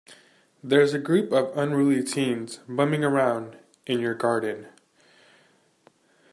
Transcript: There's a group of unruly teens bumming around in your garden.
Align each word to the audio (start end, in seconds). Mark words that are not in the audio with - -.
There's 0.63 0.95
a 0.95 0.97
group 0.97 1.31
of 1.31 1.55
unruly 1.55 2.03
teens 2.03 2.57
bumming 2.67 3.03
around 3.03 3.59
in 3.85 3.99
your 3.99 4.15
garden. 4.15 4.65